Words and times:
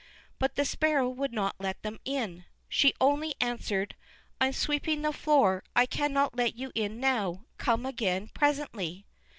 But 0.39 0.55
the 0.55 0.65
Sparrow 0.65 1.07
would 1.07 1.31
not 1.31 1.57
let 1.61 1.83
them 1.83 1.99
in; 2.05 2.45
she 2.67 2.95
only 2.99 3.35
answered: 3.39 3.95
"I'm 4.39 4.51
sweeping 4.51 5.03
the 5.03 5.13
floor; 5.13 5.63
I 5.75 5.85
cannot 5.85 6.35
let 6.35 6.55
you 6.55 6.71
in 6.73 6.99
now; 6.99 7.45
come 7.59 7.85
again 7.85 8.27
presently." 8.29 9.05